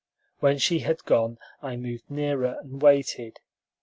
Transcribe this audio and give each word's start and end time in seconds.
When 0.39 0.57
she 0.57 0.79
had 0.79 1.03
gone, 1.03 1.37
I 1.61 1.75
moved 1.75 2.09
nearer, 2.09 2.57
and 2.63 2.81
waited. 2.81 3.37